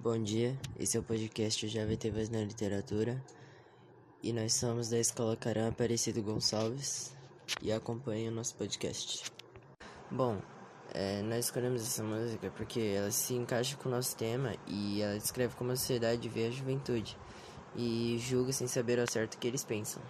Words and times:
Bom 0.00 0.22
dia, 0.22 0.56
esse 0.78 0.96
é 0.96 1.00
o 1.00 1.02
podcast 1.02 1.66
JVT 1.66 2.10
Voz 2.12 2.30
na 2.30 2.38
Literatura 2.38 3.20
e 4.22 4.32
nós 4.32 4.54
somos 4.54 4.88
da 4.88 4.96
Escola 4.96 5.36
Caram 5.36 5.66
Aparecido 5.66 6.22
Gonçalves 6.22 7.12
e 7.60 7.72
acompanhem 7.72 8.28
o 8.28 8.30
nosso 8.30 8.54
podcast. 8.54 9.24
Bom, 10.08 10.40
é, 10.94 11.20
nós 11.22 11.46
escolhemos 11.46 11.82
essa 11.82 12.04
música 12.04 12.48
porque 12.56 12.78
ela 12.96 13.10
se 13.10 13.34
encaixa 13.34 13.76
com 13.76 13.88
o 13.88 13.92
nosso 13.92 14.16
tema 14.16 14.54
e 14.68 15.02
ela 15.02 15.18
descreve 15.18 15.56
como 15.56 15.72
a 15.72 15.76
sociedade 15.76 16.28
vê 16.28 16.46
a 16.46 16.50
juventude 16.52 17.18
e 17.74 18.18
julga 18.20 18.52
sem 18.52 18.68
saber 18.68 19.00
ao 19.00 19.10
certo 19.10 19.34
o 19.34 19.38
que 19.38 19.48
eles 19.48 19.64
pensam. 19.64 20.00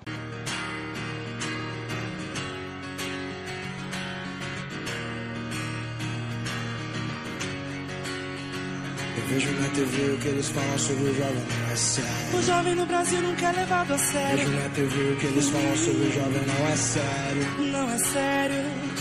Vejo 9.27 9.53
na 9.61 9.69
TV 9.69 10.13
o 10.13 10.19
que 10.19 10.29
eles 10.29 10.49
falam 10.49 10.79
sobre 10.79 11.05
o 11.11 11.15
jovem, 11.15 11.35
não 11.35 11.73
é 11.73 11.77
sério. 11.77 12.39
O 12.39 12.43
jovem 12.43 12.75
no 12.75 12.87
Brasil 12.87 13.21
nunca 13.21 13.47
é 13.47 13.53
levado 13.53 13.93
a 13.93 13.99
sério. 13.99 14.39
Vejo 14.39 14.53
na 14.53 14.69
TV 14.71 15.13
o 15.13 15.17
que 15.17 15.27
eles 15.27 15.49
falam 15.49 15.77
sobre 15.77 16.07
o 16.07 16.13
jovem, 16.13 16.43
não 16.47 16.69
é 16.69 16.77
sério. 16.77 17.73
Não 17.73 17.91
é 17.91 17.99
sério. 17.99 18.57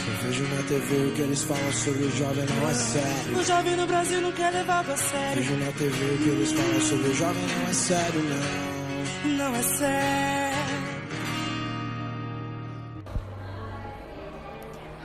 Eu 0.08 0.14
vejo 0.24 0.44
na 0.44 0.64
TV 0.64 1.08
o 1.08 1.12
que 1.14 1.22
eles 1.22 1.44
falam 1.44 1.72
sobre 1.72 2.04
o 2.04 2.12
jovem, 2.12 2.46
não 2.46 2.70
é 2.70 2.74
sério. 2.74 3.38
O 3.38 3.44
jovem 3.44 3.76
no 3.76 3.88
Brasil 3.88 4.22
nunca 4.22 4.44
é 4.44 4.52
levado 4.52 4.92
a 4.92 4.98
sério. 4.98 5.44
Vejo 5.44 5.58
na 5.58 5.72
TV 5.72 6.06
o 6.06 6.18
que 6.18 6.30
eles 6.30 6.52
falam 6.52 6.82
sobre 6.82 7.08
o 7.08 7.14
jovem, 7.14 7.44
não 7.44 7.70
é 7.70 7.74
sério, 7.74 8.22
não. 8.24 9.38
Não 9.38 9.56
é 9.56 9.62
sério. 9.62 10.58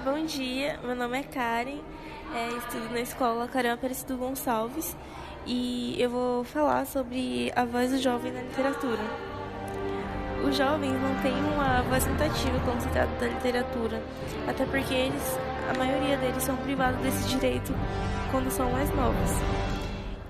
Bom 0.04 0.24
dia, 0.26 0.80
meu 0.82 0.96
nome 0.96 1.20
é 1.20 1.22
Karen, 1.22 1.80
é, 2.34 2.48
estudo 2.56 2.92
na 2.92 3.00
escola 3.00 3.46
Caramba 3.46 3.74
Aparecido 3.74 4.16
Gonçalves 4.16 4.96
e 5.46 5.96
eu 5.98 6.08
vou 6.08 6.44
falar 6.44 6.86
sobre 6.86 7.52
a 7.54 7.64
voz 7.64 7.90
do 7.90 7.98
jovem 7.98 8.32
na 8.32 8.40
literatura. 8.40 9.02
Os 10.42 10.56
jovens 10.56 10.92
não 11.00 11.22
têm 11.22 11.34
uma 11.54 11.82
voz 11.82 12.06
muito 12.06 12.22
ativa 12.22 12.58
quando 12.64 12.80
se 12.80 12.88
trata 12.88 13.12
da 13.20 13.26
literatura, 13.26 14.02
até 14.48 14.64
porque 14.64 14.94
eles, 14.94 15.38
a 15.70 15.78
maioria 15.78 16.16
deles 16.16 16.42
são 16.42 16.56
privados 16.56 17.00
desse 17.00 17.28
direito 17.28 17.72
quando 18.30 18.50
são 18.50 18.70
mais 18.70 18.88
novos. 18.94 19.30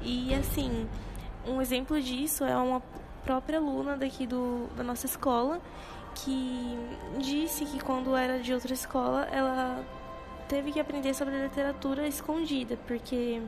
E 0.02 0.34
assim, 0.34 0.88
um 1.46 1.62
exemplo 1.62 2.00
disso 2.00 2.44
é 2.44 2.56
uma 2.56 2.82
própria 3.24 3.58
aluna 3.58 3.96
daqui 3.96 4.26
do, 4.26 4.66
da 4.76 4.82
nossa 4.82 5.06
escola 5.06 5.60
que 6.14 6.78
disse 7.18 7.64
que 7.64 7.78
quando 7.78 8.14
era 8.16 8.40
de 8.40 8.52
outra 8.52 8.74
escola 8.74 9.26
ela 9.32 9.82
teve 10.52 10.70
que 10.70 10.78
aprender 10.78 11.14
sobre 11.14 11.34
literatura 11.42 12.06
escondida, 12.06 12.76
porque 12.86 13.40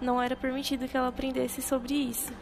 não 0.00 0.22
era 0.22 0.34
permitido 0.34 0.88
que 0.88 0.96
ela 0.96 1.08
aprendesse 1.08 1.60
sobre 1.60 1.92
isso. 1.92 2.32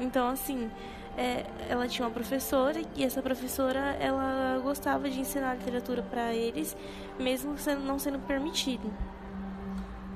Então, 0.00 0.26
assim, 0.26 0.68
é, 1.16 1.46
ela 1.68 1.86
tinha 1.86 2.08
uma 2.08 2.12
professora 2.12 2.82
e 2.96 3.04
essa 3.04 3.22
professora 3.22 3.96
ela 4.00 4.58
gostava 4.60 5.08
de 5.08 5.20
ensinar 5.20 5.54
literatura 5.54 6.02
para 6.02 6.34
eles, 6.34 6.76
mesmo 7.20 7.56
sendo, 7.56 7.82
não 7.82 8.00
sendo 8.00 8.18
permitido. 8.18 8.92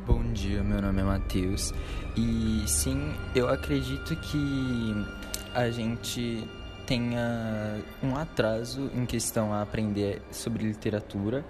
Bom 0.04 0.32
dia, 0.32 0.60
meu 0.64 0.82
nome 0.82 1.00
é 1.00 1.04
Matheus 1.04 1.72
e 2.16 2.64
sim, 2.66 3.14
eu 3.32 3.48
acredito 3.48 4.16
que 4.16 5.06
a 5.54 5.70
gente 5.70 6.48
tenha 6.90 7.80
um 8.02 8.16
atraso 8.16 8.90
em 8.92 9.06
questão 9.06 9.52
a 9.52 9.62
aprender 9.62 10.20
sobre 10.32 10.64
literatura, 10.64 11.44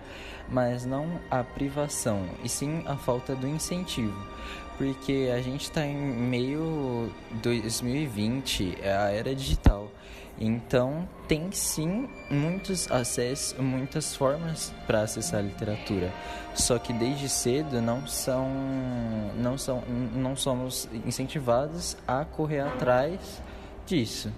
mas 0.46 0.84
não 0.84 1.18
a 1.30 1.42
privação, 1.42 2.26
e 2.44 2.48
sim 2.48 2.82
a 2.84 2.94
falta 2.94 3.34
do 3.34 3.48
incentivo. 3.48 4.14
Porque 4.76 5.30
a 5.34 5.40
gente 5.40 5.62
está 5.62 5.86
em 5.86 5.96
meio 5.96 7.10
2020, 7.42 8.80
é 8.82 8.94
a 8.94 9.10
era 9.10 9.34
digital. 9.34 9.90
Então, 10.38 11.08
tem 11.26 11.50
sim 11.52 12.06
muitos 12.30 12.90
acessos, 12.92 13.58
muitas 13.58 14.14
formas 14.14 14.74
para 14.86 15.00
acessar 15.00 15.40
a 15.40 15.42
literatura. 15.42 16.12
Só 16.54 16.78
que 16.78 16.92
desde 16.92 17.30
cedo 17.30 17.80
não 17.80 18.06
são 18.06 18.46
não 19.36 19.56
são 19.56 19.82
não 20.14 20.36
somos 20.36 20.86
incentivados 21.06 21.96
a 22.06 22.26
correr 22.26 22.60
atrás 22.60 23.42
disso. 23.86 24.30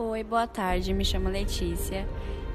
Oi, 0.00 0.22
boa 0.22 0.46
tarde, 0.46 0.94
me 0.94 1.04
chamo 1.04 1.28
Letícia 1.28 2.06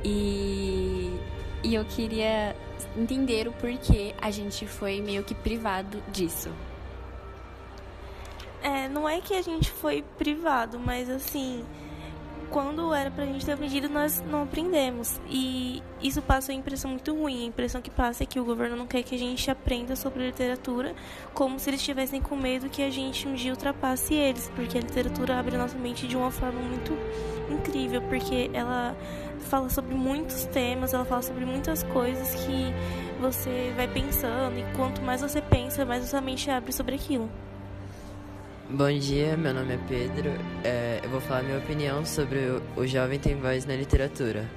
e, 0.02 1.14
e 1.62 1.76
eu 1.76 1.84
queria 1.84 2.56
entender 2.96 3.50
o 3.50 3.52
porquê 3.52 4.16
a 4.22 4.32
gente 4.32 4.66
foi 4.66 5.02
meio 5.02 5.26
que 5.26 5.36
privado 5.36 6.02
disso. 6.08 6.50
É, 8.62 8.88
não 8.88 9.10
é 9.10 9.20
que 9.20 9.34
a 9.34 9.42
gente 9.42 9.70
foi 9.70 10.06
privado, 10.18 10.80
mas 10.80 11.10
assim, 11.10 11.66
quando 12.54 12.94
era 12.94 13.10
pra 13.10 13.26
gente 13.26 13.44
ter 13.44 13.54
aprendido, 13.54 13.90
nós 13.90 14.24
não 14.30 14.44
aprendemos. 14.44 15.20
E 15.28 15.82
isso 16.00 16.22
passa 16.22 16.52
uma 16.52 16.60
impressão 16.60 16.92
muito 16.92 17.12
ruim. 17.12 17.46
A 17.46 17.48
impressão 17.48 17.82
que 17.82 17.90
passa 17.90 18.22
é 18.22 18.28
que 18.28 18.40
o 18.40 18.46
governo 18.46 18.76
não 18.76 18.86
quer 18.86 19.02
que 19.02 19.16
a 19.16 19.18
gente 19.18 19.50
aprenda 19.50 19.96
sobre 19.96 20.28
literatura, 20.28 20.94
como 21.34 21.58
se 21.58 21.72
eles 21.72 21.80
estivessem 21.80 22.22
com 22.22 22.36
medo 22.36 22.70
que 22.70 22.84
a 22.84 22.92
gente 22.92 23.28
um 23.28 23.34
dia 23.34 23.52
ultrapasse 23.52 24.14
eles, 24.14 24.52
porque 24.56 24.78
a 24.78 24.82
literatura 24.82 25.40
abre 25.40 25.58
nossa 25.58 25.76
mente 25.80 26.08
de 26.08 26.16
uma 26.16 26.30
forma 26.30 26.62
muito 26.62 26.96
incrível, 27.52 28.04
porque 28.04 28.52
ela 28.54 28.96
fala 29.50 29.68
sobre 29.72 29.96
muitos 29.96 30.46
temas, 30.46 30.94
ela 30.94 31.06
fala 31.06 31.24
sobre 31.24 31.46
muitas 31.46 31.82
coisas 31.82 32.36
que 32.36 32.72
você 33.20 33.74
vai 33.76 33.88
pensando, 33.88 34.60
e 34.60 34.76
quanto 34.76 35.02
mais 35.02 35.22
você 35.22 35.42
pensa, 35.42 35.84
mais 35.86 36.06
sua 36.06 36.22
mente 36.22 36.52
abre 36.52 36.72
sobre 36.72 36.94
aquilo. 36.94 37.28
Bom 38.70 38.98
dia, 38.98 39.36
meu 39.36 39.54
nome 39.54 39.74
é 39.74 39.80
Pedro. 39.90 40.32
É, 40.64 41.02
eu 41.04 41.10
vou 41.10 41.20
falar 41.20 41.44
minha 41.44 41.58
opinião 41.58 42.06
sobre 42.06 42.40
o, 42.40 42.62
o 42.78 42.88
jovem 42.88 43.20
tem 43.20 43.36
voz 43.36 43.66
na 43.66 43.76
literatura. 43.76 44.50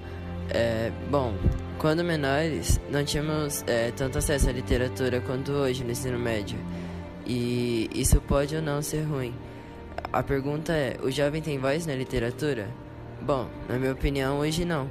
É, 0.48 0.92
bom, 1.10 1.34
quando 1.76 2.04
menores, 2.04 2.80
não 2.88 3.04
tínhamos 3.04 3.64
é, 3.66 3.90
tanto 3.90 4.18
acesso 4.18 4.48
à 4.48 4.52
literatura 4.52 5.20
quanto 5.20 5.50
hoje 5.50 5.82
no 5.82 5.90
ensino 5.90 6.18
médio. 6.18 6.56
E 7.26 7.90
isso 7.92 8.20
pode 8.20 8.54
ou 8.54 8.62
não 8.62 8.80
ser 8.80 9.02
ruim. 9.02 9.34
A 10.12 10.22
pergunta 10.22 10.72
é: 10.72 10.96
o 11.02 11.10
jovem 11.10 11.42
tem 11.42 11.58
voz 11.58 11.84
na 11.84 11.94
literatura? 11.94 12.68
Bom, 13.20 13.48
na 13.68 13.76
minha 13.76 13.92
opinião, 13.92 14.38
hoje 14.38 14.64
não. 14.64 14.88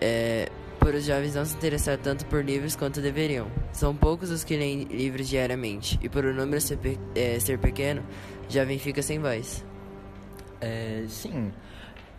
É, 0.00 0.48
os 0.94 1.04
jovens 1.04 1.34
não 1.34 1.44
se 1.44 1.56
interessar 1.56 1.98
tanto 1.98 2.26
por 2.26 2.44
livros 2.44 2.76
quanto 2.76 3.00
deveriam. 3.00 3.50
São 3.72 3.94
poucos 3.94 4.30
os 4.30 4.44
que 4.44 4.56
leem 4.56 4.84
livros 4.84 5.28
diariamente, 5.28 5.98
e 6.02 6.08
por 6.08 6.24
o 6.24 6.34
número 6.34 6.60
ser, 6.60 6.78
pe 6.78 6.98
é, 7.14 7.38
ser 7.38 7.58
pequeno, 7.58 8.02
o 8.48 8.52
jovem 8.52 8.78
fica 8.78 9.02
sem 9.02 9.18
voz. 9.18 9.64
É, 10.60 11.04
sim, 11.08 11.52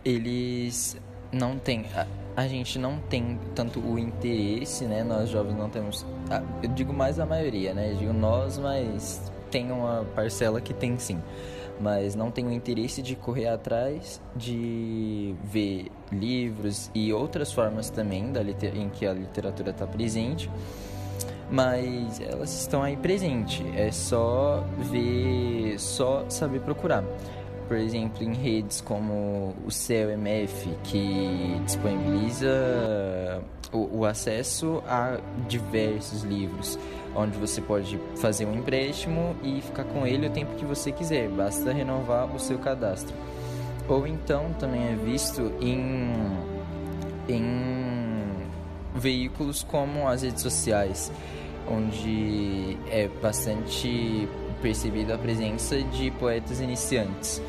eles 0.04 0.96
não 1.32 1.58
têm. 1.58 1.86
A, 1.94 2.06
a, 2.36 2.48
gente 2.48 2.78
não 2.78 2.98
tem 3.00 3.38
tanto 3.54 3.80
o 3.80 3.98
interesse, 3.98 4.84
né? 4.84 5.02
Nós 5.02 5.28
jovens 5.28 5.56
não 5.56 5.68
temos. 5.68 6.06
A, 6.30 6.42
eu 6.62 6.68
digo 6.70 6.92
mais 6.92 7.18
a 7.18 7.26
maioria, 7.26 7.74
né? 7.74 7.92
Eu 7.92 7.96
digo 7.96 8.12
nós, 8.12 8.58
mas 8.58 9.32
tem 9.50 9.70
uma 9.72 10.04
parcela 10.14 10.60
que 10.60 10.74
tem 10.74 10.98
sim 10.98 11.20
mas 11.80 12.14
não 12.14 12.30
tem 12.30 12.46
o 12.46 12.52
interesse 12.52 13.02
de 13.02 13.14
correr 13.14 13.48
atrás 13.48 14.20
de 14.34 15.34
ver 15.44 15.90
livros 16.10 16.90
e 16.94 17.12
outras 17.12 17.52
formas 17.52 17.90
também 17.90 18.32
da 18.32 18.42
em 18.42 18.88
que 18.88 19.06
a 19.06 19.12
literatura 19.12 19.70
está 19.70 19.86
presente 19.86 20.50
mas 21.50 22.20
elas 22.20 22.60
estão 22.60 22.82
aí 22.82 22.96
presente. 22.96 23.64
É 23.74 23.90
só 23.90 24.64
ver 24.90 25.78
só 25.78 26.24
saber 26.28 26.60
procurar. 26.60 27.04
Por 27.66 27.76
exemplo 27.76 28.22
em 28.22 28.34
redes 28.34 28.80
como 28.80 29.54
o 29.66 29.70
CELMF 29.70 30.68
que 30.84 31.60
disponibiliza 31.64 33.42
o, 33.72 33.98
o 33.98 34.04
acesso 34.04 34.82
a 34.86 35.18
diversos 35.48 36.22
livros 36.22 36.78
onde 37.14 37.36
você 37.38 37.60
pode 37.60 37.98
fazer 38.16 38.46
um 38.46 38.54
empréstimo 38.54 39.34
e 39.42 39.60
ficar 39.60 39.84
com 39.84 40.06
ele 40.06 40.26
o 40.26 40.30
tempo 40.30 40.54
que 40.54 40.64
você 40.64 40.92
quiser, 40.92 41.28
basta 41.28 41.72
renovar 41.72 42.34
o 42.34 42.38
seu 42.38 42.58
cadastro. 42.58 43.14
Ou 43.88 44.06
então 44.06 44.52
também 44.58 44.88
é 44.88 44.96
visto 44.96 45.52
em, 45.60 46.12
em 47.28 48.46
veículos 48.94 49.62
como 49.62 50.06
as 50.06 50.22
redes 50.22 50.42
sociais, 50.42 51.10
onde 51.70 52.76
é 52.90 53.08
bastante 53.20 54.28
percebida 54.60 55.14
a 55.14 55.18
presença 55.18 55.80
de 55.82 56.10
poetas 56.12 56.60
iniciantes 56.60 57.40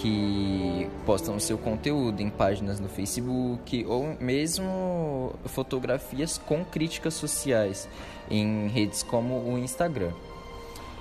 que 0.00 0.88
postam 1.06 1.38
seu 1.38 1.56
conteúdo 1.56 2.20
em 2.20 2.30
páginas 2.30 2.80
no 2.80 2.88
Facebook 2.88 3.84
ou 3.88 4.16
mesmo 4.20 5.34
fotografias 5.46 6.38
com 6.38 6.64
críticas 6.64 7.14
sociais 7.14 7.88
em 8.30 8.68
redes 8.68 9.02
como 9.02 9.34
o 9.34 9.58
Instagram. 9.58 10.12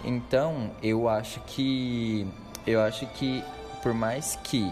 Então, 0.03 0.71
eu 0.81 1.07
acho 1.07 1.39
que 1.41 2.27
eu 2.67 2.81
acho 2.81 3.05
que 3.07 3.43
por 3.81 3.93
mais 3.93 4.37
que 4.43 4.71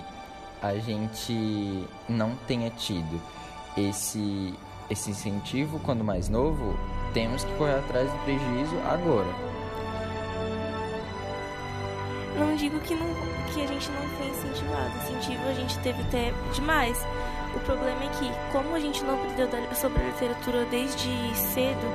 a 0.62 0.76
gente 0.78 1.88
não 2.08 2.36
tenha 2.48 2.70
tido 2.70 3.22
esse 3.78 4.54
esse 4.90 5.10
incentivo 5.10 5.80
quando 5.80 6.04
mais 6.04 6.28
novo, 6.28 6.78
temos 7.14 7.46
que 7.46 7.54
correr 7.54 7.76
atrás 7.76 8.12
do 8.12 8.18
prejuízo 8.26 8.76
agora. 8.90 9.61
Não 12.46 12.56
digo 12.56 12.80
que, 12.80 12.96
não, 12.96 13.08
que 13.54 13.62
a 13.62 13.68
gente 13.68 13.90
não 13.92 14.02
foi 14.18 14.28
incentivado. 14.28 14.98
Incentivo 14.98 15.48
a 15.48 15.54
gente 15.54 15.78
teve 15.80 16.02
até 16.02 16.34
demais. 16.54 16.98
O 17.56 17.60
problema 17.60 18.04
é 18.04 18.10
que, 18.18 18.32
como 18.52 18.76
a 18.76 18.80
gente 18.80 19.04
não 19.04 19.16
aprendeu 19.16 19.48
sobre 19.76 20.02
a 20.02 20.08
literatura 20.08 20.66
desde 20.66 21.10
cedo, 21.36 21.86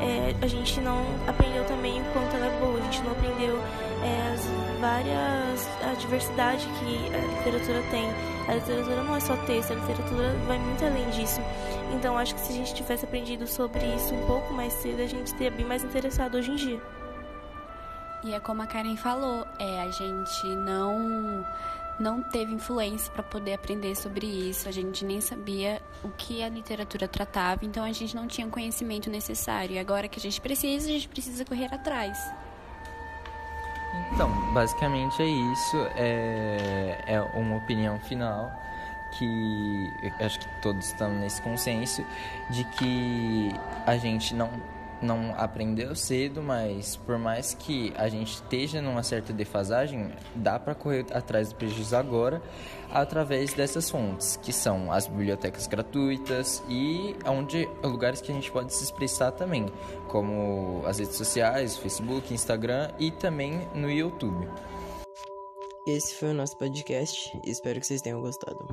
é, 0.00 0.34
a 0.42 0.46
gente 0.46 0.80
não 0.80 1.04
aprendeu 1.26 1.64
também 1.66 2.00
o 2.00 2.04
quanto 2.12 2.34
ela 2.34 2.46
é 2.46 2.60
boa. 2.60 2.78
A 2.78 2.82
gente 2.82 3.02
não 3.02 3.12
aprendeu 3.12 3.58
é, 4.02 4.32
as 4.32 4.80
várias 4.80 5.68
a 5.82 5.94
diversidade 5.94 6.66
que 6.66 7.14
a 7.14 7.38
literatura 7.38 7.82
tem. 7.90 8.06
A 8.48 8.54
literatura 8.54 9.02
não 9.02 9.16
é 9.16 9.20
só 9.20 9.36
texto, 9.46 9.72
a 9.72 9.76
literatura 9.76 10.34
vai 10.46 10.58
muito 10.58 10.84
além 10.84 11.08
disso. 11.10 11.40
Então 11.94 12.18
acho 12.18 12.34
que 12.34 12.40
se 12.40 12.52
a 12.52 12.56
gente 12.56 12.74
tivesse 12.74 13.04
aprendido 13.04 13.46
sobre 13.46 13.86
isso 13.94 14.14
um 14.14 14.26
pouco 14.26 14.52
mais 14.52 14.72
cedo, 14.74 15.00
a 15.00 15.06
gente 15.06 15.32
teria 15.34 15.50
bem 15.50 15.64
mais 15.64 15.84
interessado 15.84 16.36
hoje 16.36 16.50
em 16.50 16.56
dia. 16.56 16.80
E 18.24 18.32
é 18.32 18.40
como 18.40 18.62
a 18.62 18.66
Karen 18.66 18.96
falou, 18.96 19.46
é 19.58 19.82
a 19.82 19.90
gente 19.90 20.46
não 20.46 21.44
não 22.00 22.22
teve 22.22 22.52
influência 22.52 23.12
para 23.12 23.22
poder 23.22 23.54
aprender 23.54 23.94
sobre 23.94 24.26
isso. 24.26 24.68
A 24.68 24.72
gente 24.72 25.04
nem 25.04 25.20
sabia 25.20 25.80
o 26.02 26.08
que 26.08 26.42
a 26.42 26.48
literatura 26.48 27.06
tratava, 27.06 27.64
então 27.64 27.84
a 27.84 27.92
gente 27.92 28.16
não 28.16 28.26
tinha 28.26 28.46
o 28.46 28.50
conhecimento 28.50 29.08
necessário. 29.08 29.76
E 29.76 29.78
agora 29.78 30.08
que 30.08 30.18
a 30.18 30.22
gente 30.22 30.40
precisa, 30.40 30.88
a 30.88 30.92
gente 30.92 31.06
precisa 31.06 31.44
correr 31.44 31.72
atrás. 31.72 32.18
Então, 34.12 34.28
basicamente 34.52 35.22
é 35.22 35.26
isso. 35.26 35.76
É, 35.94 37.04
é 37.06 37.20
uma 37.20 37.56
opinião 37.56 38.00
final 38.00 38.50
que 39.18 39.92
acho 40.18 40.40
que 40.40 40.48
todos 40.60 40.86
estamos 40.86 41.20
nesse 41.20 41.40
consenso 41.42 42.04
de 42.50 42.64
que 42.64 43.54
a 43.86 43.96
gente 43.96 44.34
não 44.34 44.50
não 45.04 45.34
aprendeu 45.36 45.94
cedo, 45.94 46.42
mas 46.42 46.96
por 46.96 47.18
mais 47.18 47.54
que 47.54 47.92
a 47.96 48.08
gente 48.08 48.34
esteja 48.34 48.80
numa 48.80 49.02
certa 49.02 49.32
defasagem, 49.32 50.10
dá 50.34 50.58
para 50.58 50.74
correr 50.74 51.06
atrás 51.12 51.50
do 51.50 51.54
prejuízo 51.54 51.96
agora 51.96 52.42
através 52.90 53.52
dessas 53.52 53.90
fontes, 53.90 54.36
que 54.36 54.52
são 54.52 54.90
as 54.92 55.06
bibliotecas 55.06 55.66
gratuitas 55.66 56.62
e 56.68 57.16
onde 57.26 57.68
lugares 57.82 58.20
que 58.20 58.30
a 58.30 58.34
gente 58.34 58.50
pode 58.50 58.72
se 58.72 58.84
expressar 58.84 59.32
também, 59.32 59.66
como 60.08 60.82
as 60.86 60.98
redes 60.98 61.16
sociais, 61.16 61.76
Facebook, 61.76 62.32
Instagram 62.32 62.90
e 62.98 63.10
também 63.10 63.68
no 63.74 63.90
YouTube. 63.90 64.48
Esse 65.86 66.14
foi 66.14 66.30
o 66.30 66.34
nosso 66.34 66.56
podcast. 66.56 67.38
Espero 67.44 67.78
que 67.78 67.86
vocês 67.86 68.00
tenham 68.00 68.20
gostado. 68.20 68.66